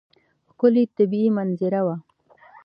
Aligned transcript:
ښکلې 0.51 0.83
طبیعي 0.95 1.29
منظره 1.37 1.81
وه. 1.85 1.95